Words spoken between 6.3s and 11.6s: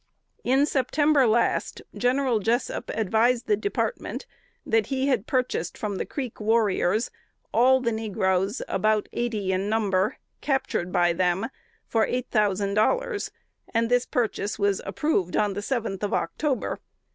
warriors all the negroes (about eighty in number), captured by them,